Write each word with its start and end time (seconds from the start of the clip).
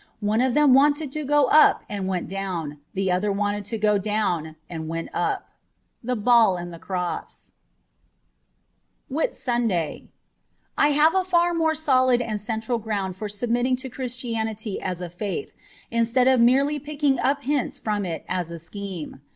One 0.21 0.41
of 0.41 0.55
them 0.55 0.73
wanted 0.73 1.11
to 1.11 1.23
go 1.23 1.45
up 1.49 1.83
and 1.87 2.07
went 2.07 2.27
down; 2.27 2.79
the 2.95 3.11
other 3.11 3.31
wanted 3.31 3.65
to 3.65 3.77
go 3.77 3.99
down 3.99 4.55
and 4.67 4.87
went 4.87 5.09
up. 5.13 5.49
* 5.79 6.03
T^he 6.03 6.23
Ball 6.23 6.57
and 6.57 6.73
the 6.73 6.79
Cross* 6.79 7.53
418 9.09 9.15
WHITSUNDAY 9.15 10.07
1HAVE 10.79 11.21
a 11.21 11.23
far 11.23 11.53
more 11.53 11.75
solid 11.75 12.19
and 12.19 12.41
central 12.41 12.79
ground 12.79 13.15
for 13.15 13.29
submitting 13.29 13.75
to 13.75 13.89
Christianity 13.89 14.81
as 14.81 15.03
a 15.03 15.09
faith, 15.11 15.53
instead 15.91 16.27
of 16.27 16.41
merely 16.41 16.79
picking 16.79 17.19
up 17.19 17.43
hints 17.43 17.77
from 17.77 18.03
it 18.03 18.25
as 18.27 18.49
a 18.49 18.57
scheme. 18.57 19.21